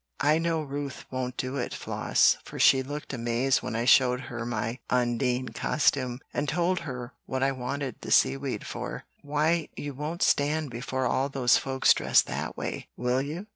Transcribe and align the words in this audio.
"I 0.21 0.39
know 0.39 0.63
Ruth 0.63 1.05
won't 1.11 1.37
do 1.37 1.57
it, 1.57 1.75
Floss, 1.75 2.35
for 2.43 2.57
she 2.57 2.81
looked 2.81 3.13
amazed 3.13 3.61
when 3.61 3.75
I 3.75 3.85
showed 3.85 4.19
her 4.21 4.47
my 4.47 4.79
Undine 4.89 5.49
costume, 5.49 6.21
and 6.33 6.49
told 6.49 6.79
her 6.79 7.13
what 7.27 7.43
I 7.43 7.51
wanted 7.51 7.97
the 8.01 8.09
sea 8.09 8.35
weed 8.35 8.65
for. 8.65 9.03
'Why, 9.21 9.69
you 9.75 9.93
won't 9.93 10.23
stand 10.23 10.71
before 10.71 11.05
all 11.05 11.29
those 11.29 11.57
folks 11.57 11.93
dressed 11.93 12.25
that 12.25 12.57
way, 12.57 12.87
will 12.97 13.21
you?' 13.21 13.45